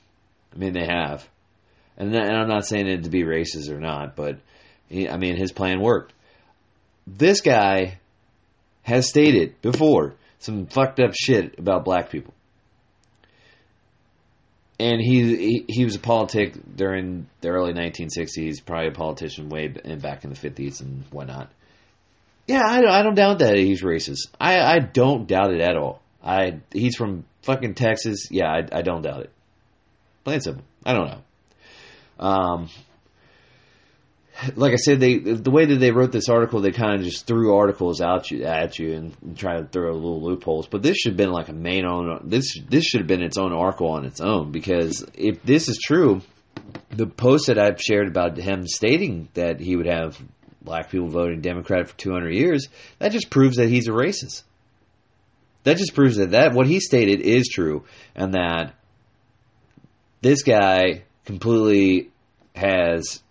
[0.52, 1.28] I mean, they have,
[1.96, 4.40] and, and I'm not saying it to be racist or not, but
[4.88, 6.12] he, I mean, his plan worked.
[7.06, 7.98] This guy
[8.82, 12.34] has stated before some fucked up shit about black people.
[14.80, 19.68] And he, he, he was a politic during the early 1960s, probably a politician way
[19.68, 21.52] back in the 50s and whatnot.
[22.46, 24.28] Yeah, I, I don't doubt that he's racist.
[24.40, 26.00] I, I don't doubt it at all.
[26.22, 28.28] I he's from fucking Texas.
[28.30, 29.30] Yeah, I, I don't doubt it.
[30.24, 30.64] Plain simple.
[30.84, 32.24] I don't know.
[32.24, 32.68] Um,
[34.54, 37.26] like I said, they the way that they wrote this article, they kind of just
[37.26, 40.66] threw articles out you, at you and, and try to throw little loopholes.
[40.66, 42.58] But this should have been like a main on this.
[42.68, 46.22] This should have been its own article on its own because if this is true,
[46.90, 50.18] the post that I've shared about him stating that he would have
[50.64, 54.42] black people voting Democrat for 200 years, that just proves that he's a racist.
[55.64, 58.74] That just proves that, that what he stated is true and that
[60.20, 62.10] this guy completely
[62.54, 63.22] has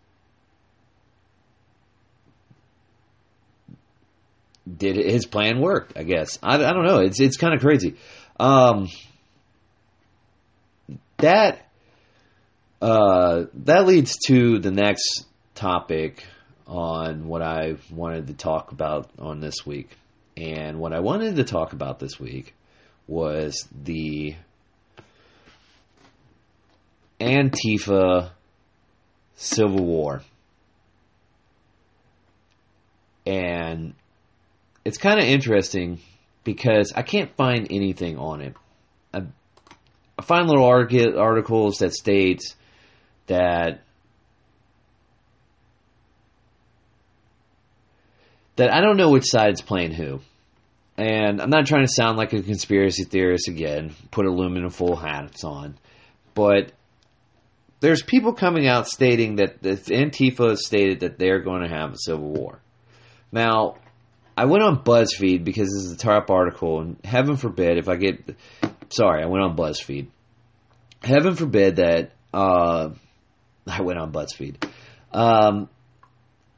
[4.78, 5.92] did his plan work?
[5.96, 7.00] I guess I, I don't know.
[7.00, 7.96] It's it's kind of crazy.
[8.40, 8.88] Um,
[11.18, 11.70] that
[12.82, 16.26] uh, that leads to the next topic
[16.72, 19.90] on what I wanted to talk about on this week,
[20.38, 22.56] and what I wanted to talk about this week
[23.08, 24.36] was the
[27.20, 28.32] Antifa
[29.36, 30.22] Civil War.
[33.26, 33.94] And
[34.86, 36.00] it's kind of interesting
[36.46, 38.56] because I can't find anything on it.
[39.14, 39.24] I,
[40.22, 42.56] find little articles that states
[43.28, 43.82] that
[48.56, 50.20] that I don't know which side's playing who.
[50.98, 55.44] And I'm not trying to sound like a conspiracy theorist again, put aluminum full hats
[55.44, 55.78] on,
[56.36, 56.74] but
[57.80, 61.94] there's people coming out stating that the Antifa has stated that they're going to have
[61.94, 62.60] a civil war.
[63.32, 63.78] Now,
[64.38, 67.96] I went on BuzzFeed because this is a top article, and heaven forbid if I
[67.96, 68.36] get.
[68.90, 70.08] Sorry, I went on BuzzFeed.
[71.04, 72.90] Heaven forbid that uh,
[73.68, 74.64] I went on BuzzFeed.
[75.12, 75.70] Um,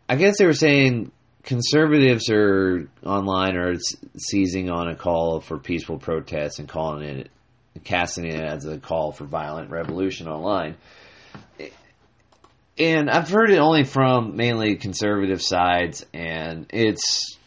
[0.09, 1.11] I guess they were saying
[1.43, 3.75] conservatives are online are
[4.17, 7.29] seizing on a call for peaceful protests and calling it,
[7.83, 10.75] casting it as a call for violent revolution online.
[12.77, 17.37] And I've heard it only from mainly conservative sides, and it's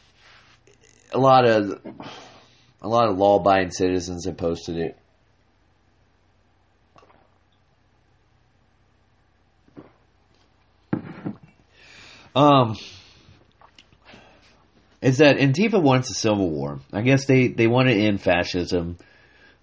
[1.12, 1.80] a lot of
[2.82, 4.98] a lot of law-abiding citizens have posted it.
[12.36, 12.76] Um,
[15.06, 16.80] is that Antifa wants a civil war?
[16.92, 18.98] I guess they they want to end fascism.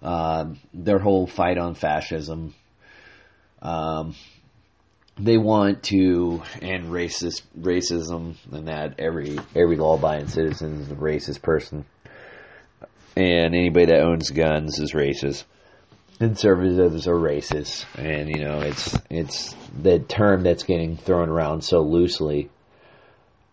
[0.02, 2.54] Uh, their whole fight on fascism.
[3.60, 4.14] Um,
[5.18, 11.42] they want to end racist racism and that every every law-abiding citizen is a racist
[11.42, 11.84] person,
[13.14, 15.44] and anybody that owns guns is racist.
[16.18, 21.82] Conservatives are racist, and you know it's it's the term that's getting thrown around so
[21.82, 22.48] loosely,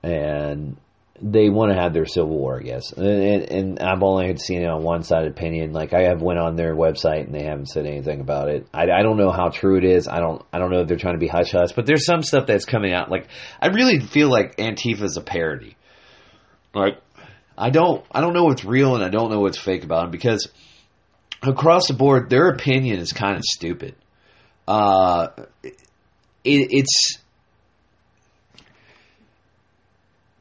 [0.04, 0.78] and
[1.22, 2.92] they want to have their civil war, I guess.
[2.94, 5.72] And, and, I've only seen it on one side opinion.
[5.72, 8.68] Like I have went on their website and they haven't said anything about it.
[8.74, 10.08] I, I don't know how true it is.
[10.08, 11.74] I don't I don't know if they're trying to be hush hush.
[11.74, 13.12] But there's some stuff that's coming out.
[13.12, 13.28] Like
[13.62, 15.78] I really feel like Antifa is a parody.
[16.74, 17.00] Like
[17.56, 20.12] I don't I don't know what's real and I don't know what's fake about them
[20.12, 20.50] because
[21.44, 23.96] across the board their opinion is kind of stupid.
[24.68, 25.28] Uh,
[25.64, 25.74] it,
[26.44, 27.18] it's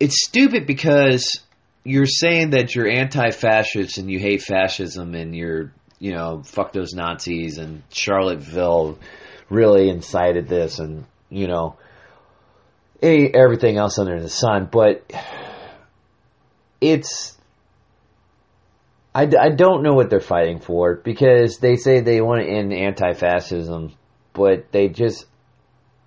[0.00, 1.40] it's stupid because
[1.84, 6.94] you're saying that you're anti-fascist and you hate fascism and you're you know fuck those
[6.94, 8.98] Nazis and Charlottesville
[9.50, 11.76] really incited this and you know
[13.02, 14.68] everything else under the sun.
[14.70, 15.10] But
[16.80, 17.36] it's
[19.14, 22.72] I, I don't know what they're fighting for because they say they want to end
[22.72, 23.92] anti-fascism
[24.32, 25.26] but they just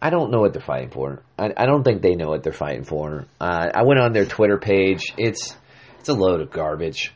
[0.03, 1.23] I don't know what they're fighting for.
[1.39, 3.25] I, I don't think they know what they're fighting for.
[3.39, 5.13] Uh, I went on their Twitter page.
[5.17, 5.55] It's
[5.99, 7.13] it's a load of garbage.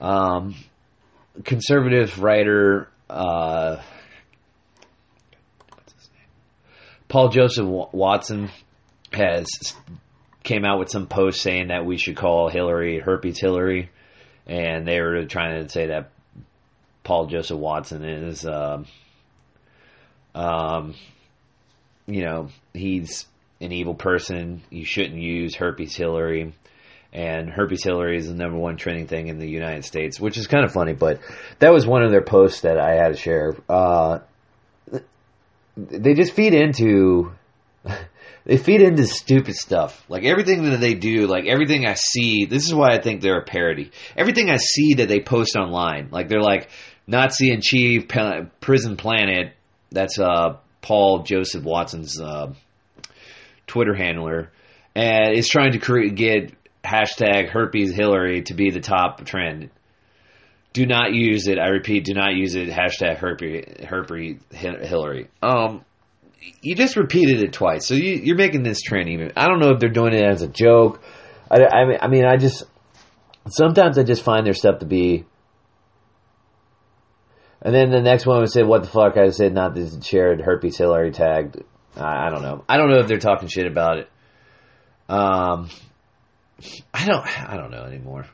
[0.00, 0.54] Um,
[1.44, 3.82] conservative writer uh,
[7.12, 8.48] Paul Joseph Watson
[9.12, 9.46] has
[10.42, 13.90] came out with some post saying that we should call Hillary herpes Hillary,
[14.46, 16.10] and they were trying to say that
[17.04, 18.86] Paul Joseph Watson is, um,
[20.34, 20.94] um,
[22.06, 23.26] you know, he's
[23.60, 24.62] an evil person.
[24.70, 26.54] You shouldn't use herpes Hillary.
[27.12, 30.46] And herpes Hillary is the number one trending thing in the United States, which is
[30.46, 30.94] kind of funny.
[30.94, 31.20] But
[31.58, 33.54] that was one of their posts that I had to share.
[33.68, 34.20] Uh,
[35.76, 37.32] they just feed into
[38.44, 40.04] they feed into stupid stuff.
[40.08, 43.40] Like everything that they do, like everything I see, this is why I think they're
[43.40, 43.90] a parody.
[44.16, 46.70] Everything I see that they post online, like they're like
[47.06, 48.08] Nazi and Chief
[48.60, 49.54] Prison Planet.
[49.90, 52.52] That's uh, Paul Joseph Watson's uh,
[53.66, 54.50] Twitter handler,
[54.94, 56.52] and is trying to create, get
[56.84, 59.70] hashtag herpes Hillary to be the top trend.
[60.72, 61.58] Do not use it.
[61.58, 62.68] I repeat, do not use it.
[62.68, 65.28] Hashtag herpes, herpes Hillary.
[65.42, 65.84] Um,
[66.60, 69.32] you just repeated it twice, so you, are making this trend even.
[69.36, 71.00] I don't know if they're doing it as a joke.
[71.50, 72.64] I, I, mean, I mean, I just
[73.48, 75.24] sometimes I just find their stuff to be.
[77.64, 80.40] And then the next one would say, "What the fuck?" I said, "Not this shared
[80.40, 81.62] herpes Hillary tagged."
[81.96, 82.64] I, I don't know.
[82.68, 84.08] I don't know if they're talking shit about it.
[85.08, 85.70] Um,
[86.92, 87.50] I don't.
[87.50, 88.26] I don't know anymore.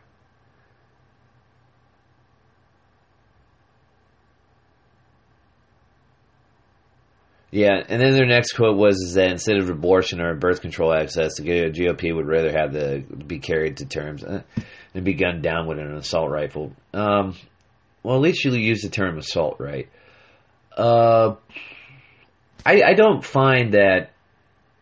[7.51, 10.93] Yeah, and then their next quote was is that instead of abortion or birth control
[10.93, 14.43] access, the GOP would rather have the be carried to terms uh,
[14.95, 16.73] and be gunned down with an assault rifle.
[16.93, 17.35] Um,
[18.03, 19.89] well, at least you use the term assault, right?
[20.77, 21.35] Uh,
[22.65, 24.13] I, I don't find that.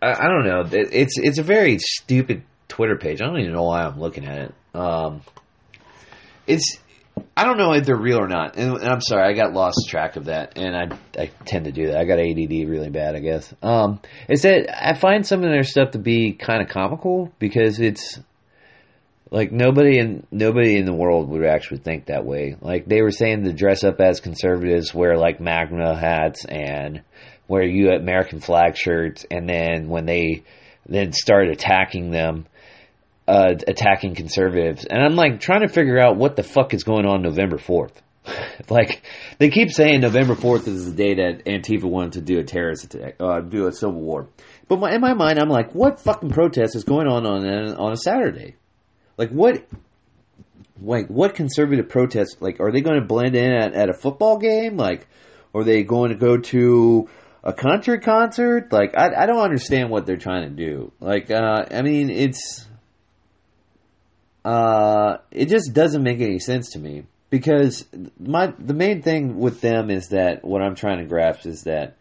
[0.02, 0.64] I, I don't know.
[0.72, 3.20] It's it's a very stupid Twitter page.
[3.22, 4.54] I don't even know why I'm looking at it.
[4.74, 5.22] Um,
[6.46, 6.78] it's
[7.36, 9.88] I don't know if they're real or not, and, and, I'm sorry, I got lost
[9.88, 11.98] track of that, and I I tend to do that.
[11.98, 13.54] I got ADD really bad, I guess.
[13.62, 17.80] Um, is that I find some of their stuff to be kind of comical because
[17.80, 18.20] it's
[19.30, 22.56] like nobody in nobody in the world would actually think that way.
[22.60, 27.02] Like they were saying to dress up as conservatives, wear like MAGA hats and
[27.48, 30.44] wear you American flag shirts, and then when they
[30.88, 32.46] then start attacking them
[33.26, 37.06] uh, attacking conservatives, and I'm like trying to figure out what the fuck is going
[37.06, 38.00] on November fourth.
[38.70, 39.02] like
[39.38, 42.84] they keep saying November fourth is the day that Antifa wanted to do a terrorist
[42.84, 44.28] attack, uh, do a civil war.
[44.68, 47.92] But my, in my mind, I'm like, what fucking protest is going on on on
[47.92, 48.56] a Saturday?
[49.16, 49.66] Like what?
[50.80, 52.36] Like what conservative protest?
[52.40, 54.76] Like are they going to blend in at, at a football game?
[54.76, 55.08] Like
[55.54, 57.08] are they going to go to
[57.42, 58.72] a country concert?
[58.72, 60.92] Like I, I don't understand what they're trying to do.
[61.00, 62.66] Like uh, I mean it's
[64.44, 67.84] uh, it just doesn't make any sense to me because
[68.20, 71.96] my the main thing with them is that what I'm trying to grasp is that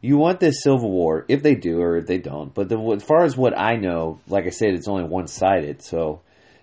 [0.00, 2.52] you want this civil war if they do or if they don't.
[2.52, 5.82] But the, as far as what I know, like I said, it's only one sided.
[5.82, 6.20] So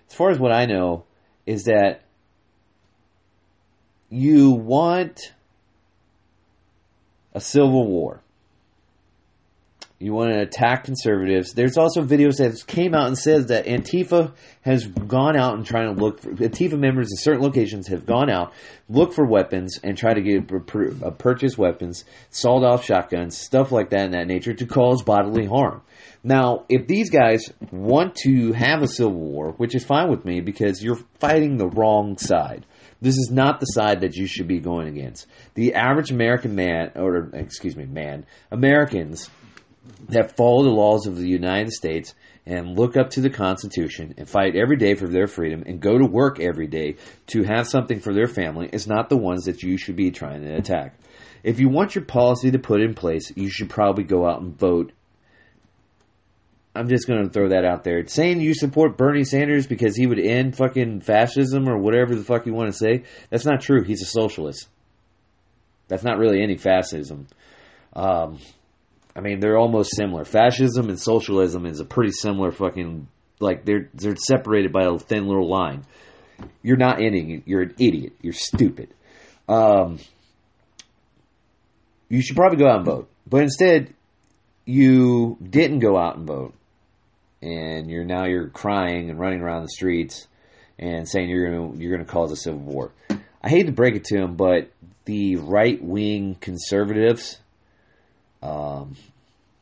[0.08, 1.04] as far as what I know
[1.46, 2.02] is that
[4.08, 5.32] you want
[7.32, 8.23] a civil war.
[10.00, 11.52] You want to attack conservatives.
[11.52, 15.94] There's also videos that came out and says that Antifa has gone out and trying
[15.94, 18.52] to look for Antifa members in certain locations have gone out,
[18.88, 20.48] look for weapons and try to get
[21.18, 25.80] purchase weapons, sawed off shotguns, stuff like that in that nature to cause bodily harm.
[26.24, 30.40] Now, if these guys want to have a civil war, which is fine with me
[30.40, 32.66] because you're fighting the wrong side.
[33.00, 35.26] This is not the side that you should be going against.
[35.54, 39.28] The average American man, or excuse me, man, Americans
[40.08, 42.14] that follow the laws of the United States
[42.46, 45.96] and look up to the Constitution and fight every day for their freedom and go
[45.96, 46.96] to work every day
[47.28, 50.42] to have something for their family is not the ones that you should be trying
[50.42, 50.94] to attack.
[51.42, 54.58] If you want your policy to put in place, you should probably go out and
[54.58, 54.92] vote
[56.74, 58.04] I'm just going to throw that out there.
[58.06, 62.46] Saying you support Bernie Sanders because he would end fucking fascism or whatever the fuck
[62.46, 63.84] you want to say, that's not true.
[63.84, 64.68] He's a socialist.
[65.86, 67.28] That's not really any fascism.
[67.92, 68.40] Um,
[69.16, 70.24] I mean, they're almost similar.
[70.24, 73.06] Fascism and socialism is a pretty similar fucking
[73.40, 75.84] like they're they're separated by a thin little line.
[76.62, 77.42] You're not ending.
[77.46, 78.14] You're an idiot.
[78.20, 78.92] You're stupid.
[79.48, 79.98] Um,
[82.08, 83.94] you should probably go out and vote, but instead,
[84.64, 86.54] you didn't go out and vote,
[87.42, 90.26] and you're now you're crying and running around the streets
[90.78, 92.92] and saying you're gonna you're gonna cause a civil war.
[93.42, 94.70] I hate to break it to him, but
[95.04, 97.38] the right wing conservatives,
[98.44, 98.96] um,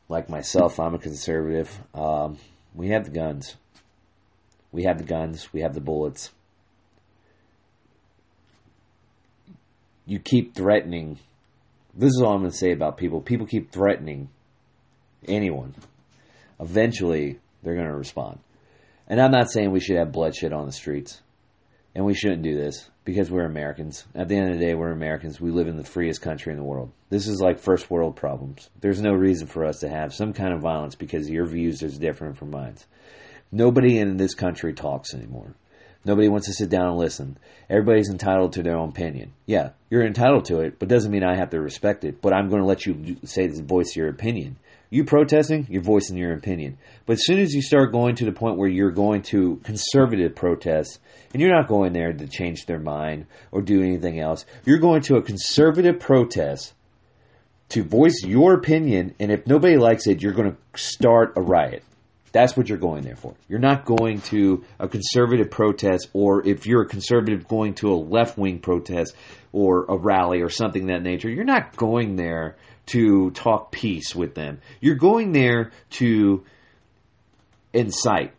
[0.09, 1.71] like myself, I'm a conservative.
[1.95, 2.37] Um,
[2.75, 3.55] we have the guns.
[4.71, 5.51] We have the guns.
[5.53, 6.31] We have the bullets.
[10.05, 11.17] You keep threatening.
[11.93, 13.21] This is all I'm going to say about people.
[13.21, 14.29] People keep threatening
[15.27, 15.73] anyone.
[16.59, 18.39] Eventually, they're going to respond.
[19.07, 21.21] And I'm not saying we should have bloodshed on the streets.
[21.95, 24.05] And we shouldn't do this because we're Americans.
[24.15, 25.41] At the end of the day, we're Americans.
[25.41, 26.91] We live in the freest country in the world.
[27.09, 28.69] This is like first world problems.
[28.79, 31.97] There's no reason for us to have some kind of violence because your views is
[31.97, 32.75] different from mine.
[33.51, 35.53] Nobody in this country talks anymore.
[36.05, 37.37] Nobody wants to sit down and listen.
[37.69, 39.33] Everybody's entitled to their own opinion.
[39.45, 42.21] Yeah, you're entitled to it, but doesn't mean I have to respect it.
[42.21, 44.57] But I'm going to let you say this voice your opinion.
[44.93, 46.77] You protesting, you're voicing your opinion.
[47.07, 50.35] But as soon as you start going to the point where you're going to conservative
[50.35, 50.99] protests,
[51.33, 55.01] and you're not going there to change their mind or do anything else, you're going
[55.01, 56.75] to a conservative protest
[57.69, 61.83] to voice your opinion, and if nobody likes it, you're going to start a riot.
[62.33, 63.35] That's what you're going there for.
[63.47, 67.95] You're not going to a conservative protest, or if you're a conservative going to a
[67.95, 69.15] left wing protest
[69.53, 72.57] or a rally or something that nature, you're not going there
[72.87, 74.59] to talk peace with them.
[74.81, 76.43] You're going there to
[77.71, 78.33] incite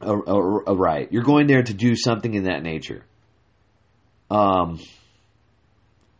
[0.00, 1.12] a, a, a riot.
[1.12, 3.04] You're going there to do something in that nature.
[4.30, 4.80] Um,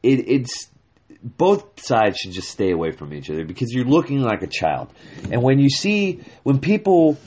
[0.02, 0.68] it, it's
[1.22, 4.92] both sides should just stay away from each other because you're looking like a child.
[5.30, 7.18] And when you see when people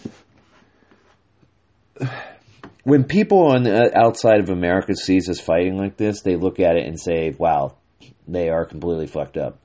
[2.84, 6.60] when people on the uh, outside of America sees us fighting like this, they look
[6.60, 7.76] at it and say, "Wow,
[8.28, 9.60] they are completely fucked up."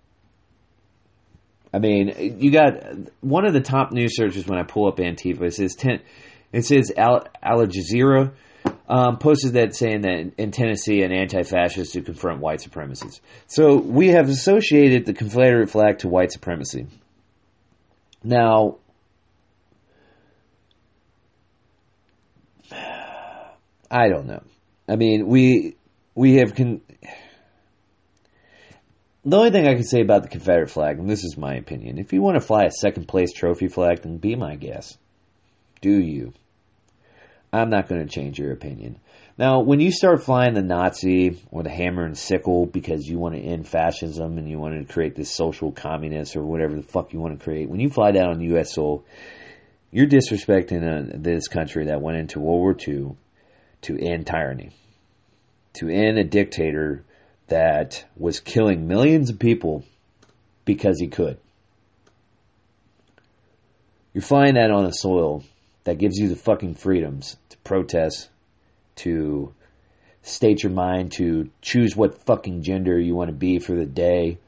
[1.73, 2.75] I mean, you got
[3.21, 5.43] one of the top news searches when I pull up Antifa.
[5.43, 6.01] It says ten,
[6.53, 8.33] it says Al, Al Jazeera
[8.89, 13.21] um, posted that saying that in Tennessee, an anti-fascist to confront white supremacists.
[13.47, 16.87] So we have associated the Confederate flag to white supremacy.
[18.23, 18.77] Now,
[23.91, 24.43] I don't know.
[24.87, 25.77] I mean, we
[26.15, 26.83] we have con-
[29.25, 31.99] the only thing I can say about the Confederate flag, and this is my opinion,
[31.99, 34.99] if you want to fly a second place trophy flag, then be my guest.
[35.81, 36.35] Do you?
[37.55, 38.99] I'm not going to change your opinion.
[39.39, 43.37] Now, when you start flying the Nazi or the hammer and sickle because you want
[43.37, 47.13] to end fascism and you want to create this social communist or whatever the fuck
[47.13, 48.75] you want to create, when you fly that on the U.S.
[48.75, 49.05] soil,
[49.93, 53.17] you're disrespecting uh, this country that went into World War II
[53.83, 54.71] to end tyranny,
[55.75, 57.05] to end a dictator
[57.47, 59.85] that was killing millions of people
[60.65, 61.39] because he could.
[64.13, 65.45] You're flying that on the soil
[65.85, 68.29] that gives you the fucking freedoms to protest,
[68.97, 69.53] to
[70.23, 74.39] state your mind, to choose what fucking gender you want to be for the day,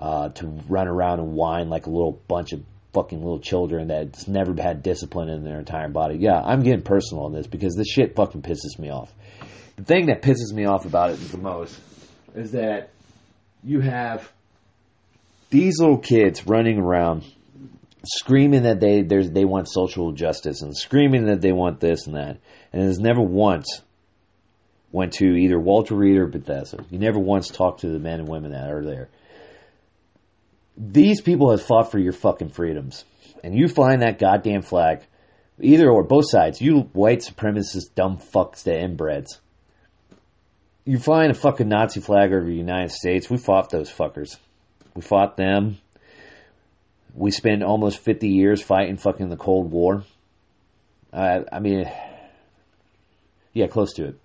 [0.00, 4.26] uh, to run around and whine like a little bunch of fucking little children that's
[4.26, 6.16] never had discipline in their entire body.
[6.16, 9.12] Yeah, I'm getting personal on this because this shit fucking pisses me off.
[9.76, 11.78] The thing that pisses me off about it the most
[12.34, 12.90] is that
[13.62, 14.32] you have
[15.50, 17.24] these little kids running around
[18.06, 22.38] screaming that they they want social justice and screaming that they want this and that,
[22.72, 23.82] and it has never once
[24.92, 26.84] went to either Walter Reed or Bethesda.
[26.90, 29.08] You never once talked to the men and women that are there.
[30.76, 33.04] These people have fought for your fucking freedoms,
[33.42, 35.06] and you find that goddamn flag,
[35.60, 36.60] either or both sides.
[36.60, 39.38] You white supremacist dumb fucks, the inbreds
[40.84, 43.28] You find a fucking Nazi flag over the United States.
[43.28, 44.36] We fought those fuckers.
[44.94, 45.78] We fought them.
[47.16, 50.04] We spent almost 50 years fighting fucking the Cold War.
[51.12, 51.90] I mean,
[53.54, 54.20] yeah, close to it.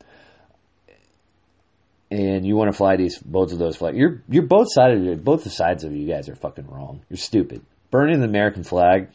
[2.10, 3.96] And you want to fly these both of those flags?
[3.96, 5.24] You're you're both sided.
[5.24, 7.02] Both the sides of you guys are fucking wrong.
[7.10, 7.62] You're stupid.
[7.89, 9.08] Burning the American flag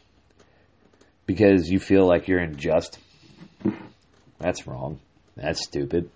[1.27, 2.99] because you feel like you're unjust.
[4.39, 5.01] That's wrong.
[5.37, 6.11] That's stupid.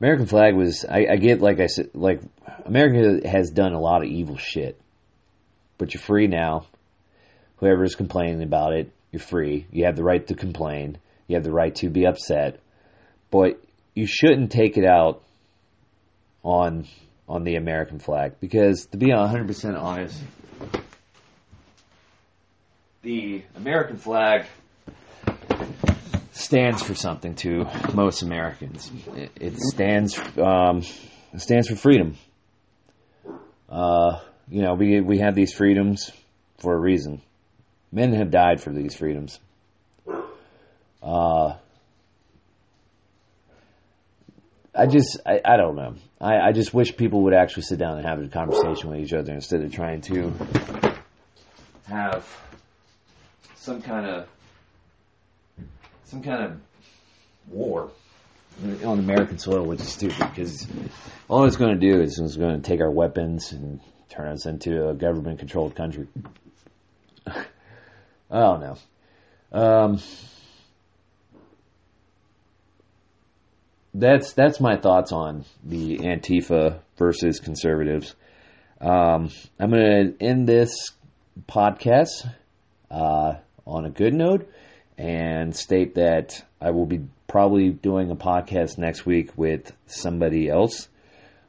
[0.00, 2.20] American flag was I, I, get like I said like
[2.64, 4.80] America has done a lot of evil shit,
[5.78, 6.66] but you're free now.
[7.56, 9.66] whoever is complaining about it, you're free.
[9.70, 10.98] You have the right to complain.
[11.28, 12.60] You have the right to be upset,
[13.30, 13.62] but
[13.94, 15.22] you shouldn't take it out
[16.42, 16.86] on
[17.28, 20.20] on the American flag because to be 100% honest,
[23.02, 24.46] the American flag
[26.32, 28.90] stands for something to most Americans.
[29.14, 30.82] It, it stands um,
[31.38, 32.16] stands for freedom.
[33.68, 36.10] Uh, you know, we we have these freedoms
[36.58, 37.22] for a reason.
[37.92, 39.38] Men have died for these freedoms.
[41.02, 41.54] Uh,
[44.74, 45.94] I just, I, I don't know.
[46.20, 49.12] I, I just wish people would actually sit down and have a conversation with each
[49.12, 50.32] other instead of trying to
[51.86, 52.26] have
[53.54, 54.28] some kind of
[56.04, 56.60] some kind of
[57.48, 57.90] war
[58.84, 60.66] on American soil, which is stupid because
[61.28, 63.80] all it's going to do is it's going to take our weapons and
[64.14, 66.06] turn us into a government controlled country.
[67.26, 67.44] I
[68.30, 68.76] don't know.
[69.52, 70.00] Um,
[73.94, 78.14] that's that's my thoughts on the Antifa versus conservatives.
[78.80, 80.74] Um, I'm going to end this
[81.48, 82.28] podcast
[82.90, 83.34] uh,
[83.66, 84.50] on a good note
[84.98, 90.88] and state that I will be probably doing a podcast next week with somebody else.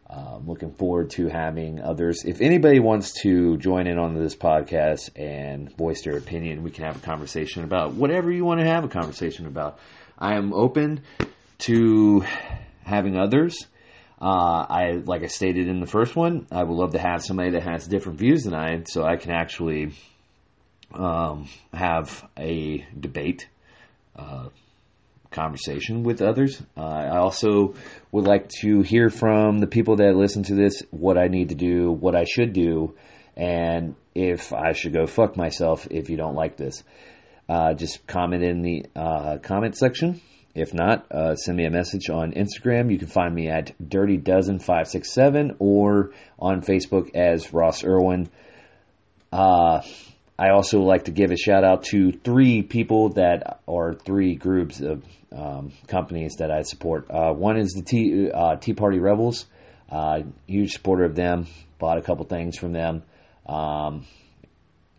[0.08, 2.24] Uh, looking forward to having others.
[2.26, 6.86] If anybody wants to join in on this podcast and voice their opinion, we can
[6.86, 9.80] have a conversation about whatever you want to have a conversation about.
[10.20, 11.02] I am open
[11.60, 12.24] to
[12.84, 13.66] having others.
[14.22, 17.52] Uh, I like I stated in the first one, I would love to have somebody
[17.52, 19.94] that has different views than I, so I can actually
[20.94, 23.48] um, have a debate,
[24.16, 24.50] uh,
[25.36, 26.62] conversation with others.
[26.76, 27.76] Uh, I also
[28.12, 31.56] would like to hear from the people that listen to this what I need to
[31.56, 32.96] do, what I should do,
[33.38, 36.84] and if I should go fuck myself if you don't like this.
[37.48, 40.22] Uh, just comment in the uh, comment section.
[40.56, 42.90] If not, uh, send me a message on Instagram.
[42.90, 47.84] You can find me at Dirty Dozen five six seven or on Facebook as Ross
[47.84, 48.30] Irwin.
[49.34, 49.82] Uh,
[50.38, 54.82] I also like to give a shout out to three people that are three groups
[54.82, 57.10] of um, companies that I support.
[57.10, 59.46] Uh, one is the Tea, uh, Tea Party Rebels.
[59.90, 61.48] Uh, huge supporter of them.
[61.80, 63.04] Bought a couple things from them.
[63.46, 64.06] Um,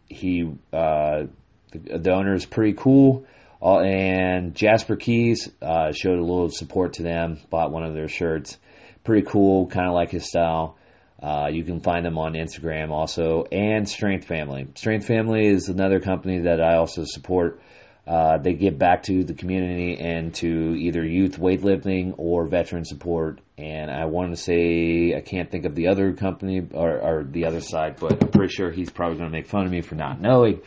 [0.09, 1.24] he uh,
[1.72, 3.26] the, the owner is pretty cool.
[3.61, 7.41] Uh, and Jasper Keys uh, showed a little support to them.
[7.51, 8.59] Bought one of their shirts.
[9.05, 10.76] Pretty cool, kind of like his style.
[11.22, 14.66] Uh, you can find them on Instagram also, and Strength Family.
[14.74, 17.60] Strength Family is another company that I also support.
[18.06, 23.40] Uh, they give back to the community and to either youth weightlifting or veteran support.
[23.58, 27.46] And I want to say I can't think of the other company or, or the
[27.46, 29.96] other side, but I'm pretty sure he's probably going to make fun of me for
[29.96, 30.60] not knowing.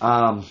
[0.00, 0.46] Um,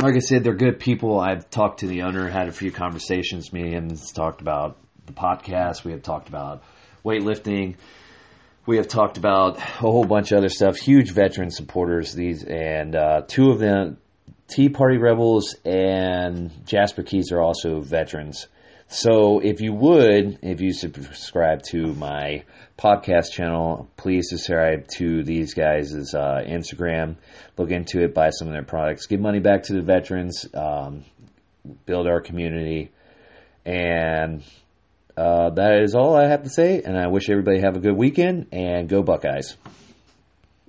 [0.00, 1.18] like I said, they're good people.
[1.18, 3.50] I've talked to the owner, had a few conversations.
[3.50, 5.82] With me and talked about the podcast.
[5.82, 6.62] We have talked about
[7.04, 7.76] weightlifting.
[8.66, 10.76] We have talked about a whole bunch of other stuff.
[10.76, 12.12] Huge veteran supporters.
[12.14, 13.98] These and uh, two of them,
[14.48, 18.48] Tea Party Rebels and Jasper Keys, are also veterans.
[18.88, 22.42] So if you would, if you subscribe to my
[22.76, 27.18] podcast channel, please subscribe to these guys' uh, Instagram.
[27.56, 31.04] Look into it, buy some of their products, give money back to the veterans, um,
[31.84, 32.90] build our community,
[33.64, 34.42] and
[35.16, 36.82] uh, that is all I have to say.
[36.82, 39.56] And I wish everybody have a good weekend and go Buckeyes.